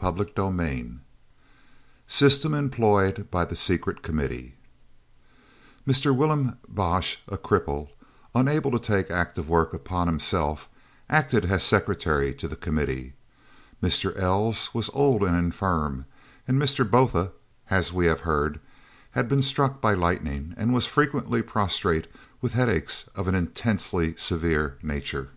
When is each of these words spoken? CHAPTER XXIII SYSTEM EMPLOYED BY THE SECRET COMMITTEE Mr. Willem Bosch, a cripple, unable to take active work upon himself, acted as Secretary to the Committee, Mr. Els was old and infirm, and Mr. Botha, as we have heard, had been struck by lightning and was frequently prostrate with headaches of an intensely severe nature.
CHAPTER 0.00 0.22
XXIII 0.34 1.00
SYSTEM 2.06 2.54
EMPLOYED 2.54 3.30
BY 3.30 3.44
THE 3.44 3.54
SECRET 3.56 4.02
COMMITTEE 4.02 4.54
Mr. 5.86 6.16
Willem 6.16 6.56
Bosch, 6.66 7.16
a 7.28 7.36
cripple, 7.36 7.90
unable 8.34 8.70
to 8.70 8.78
take 8.78 9.10
active 9.10 9.50
work 9.50 9.74
upon 9.74 10.06
himself, 10.06 10.70
acted 11.10 11.44
as 11.44 11.62
Secretary 11.62 12.32
to 12.36 12.48
the 12.48 12.56
Committee, 12.56 13.12
Mr. 13.82 14.16
Els 14.18 14.72
was 14.72 14.88
old 14.94 15.22
and 15.22 15.36
infirm, 15.36 16.06
and 16.48 16.58
Mr. 16.58 16.90
Botha, 16.90 17.32
as 17.68 17.92
we 17.92 18.06
have 18.06 18.20
heard, 18.20 18.60
had 19.10 19.28
been 19.28 19.42
struck 19.42 19.82
by 19.82 19.92
lightning 19.92 20.54
and 20.56 20.72
was 20.72 20.86
frequently 20.86 21.42
prostrate 21.42 22.06
with 22.40 22.54
headaches 22.54 23.10
of 23.14 23.28
an 23.28 23.34
intensely 23.34 24.16
severe 24.16 24.78
nature. 24.82 25.32